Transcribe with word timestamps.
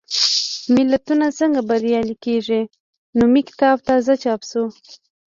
ملتونه 0.75 1.25
څنګه 1.39 1.59
بریالي 1.69 2.15
کېږي؟ 2.25 2.61
نومي 3.17 3.41
کتاب 3.49 3.77
تازه 3.89 4.13
چاپ 4.23 4.41
شو. 4.49 4.63